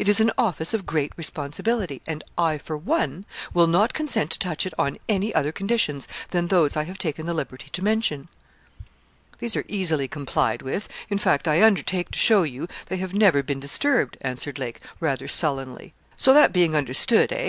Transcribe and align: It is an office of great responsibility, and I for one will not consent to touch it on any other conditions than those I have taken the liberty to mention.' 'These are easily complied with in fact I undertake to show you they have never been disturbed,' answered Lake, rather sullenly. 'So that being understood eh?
It 0.00 0.08
is 0.08 0.18
an 0.18 0.32
office 0.36 0.74
of 0.74 0.84
great 0.84 1.12
responsibility, 1.16 2.02
and 2.04 2.24
I 2.36 2.58
for 2.58 2.76
one 2.76 3.24
will 3.54 3.68
not 3.68 3.92
consent 3.94 4.32
to 4.32 4.38
touch 4.40 4.66
it 4.66 4.74
on 4.76 4.98
any 5.08 5.32
other 5.32 5.52
conditions 5.52 6.08
than 6.30 6.48
those 6.48 6.76
I 6.76 6.82
have 6.82 6.98
taken 6.98 7.24
the 7.24 7.32
liberty 7.34 7.68
to 7.70 7.84
mention.' 7.84 8.26
'These 9.38 9.54
are 9.54 9.64
easily 9.68 10.08
complied 10.08 10.60
with 10.60 10.88
in 11.08 11.18
fact 11.18 11.46
I 11.46 11.62
undertake 11.62 12.10
to 12.10 12.18
show 12.18 12.42
you 12.42 12.66
they 12.86 12.96
have 12.96 13.14
never 13.14 13.44
been 13.44 13.60
disturbed,' 13.60 14.16
answered 14.22 14.58
Lake, 14.58 14.80
rather 14.98 15.28
sullenly. 15.28 15.94
'So 16.16 16.34
that 16.34 16.52
being 16.52 16.74
understood 16.74 17.30
eh? 17.32 17.48